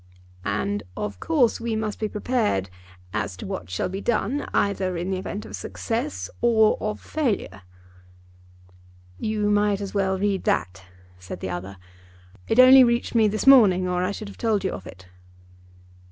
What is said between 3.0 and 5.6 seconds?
as to what shall be done either in the event of